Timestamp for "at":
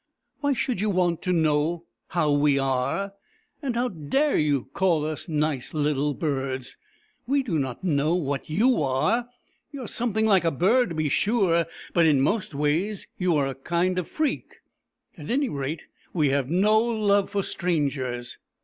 15.19-15.29